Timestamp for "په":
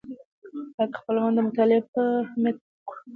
1.93-2.01